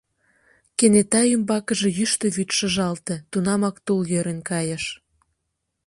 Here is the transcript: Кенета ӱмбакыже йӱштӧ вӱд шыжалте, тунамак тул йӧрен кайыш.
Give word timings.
Кенета 0.77 1.21
ӱмбакыже 1.35 1.89
йӱштӧ 1.97 2.27
вӱд 2.35 2.49
шыжалте, 2.57 3.15
тунамак 3.31 3.75
тул 3.85 4.01
йӧрен 4.11 4.39
кайыш. 4.49 4.85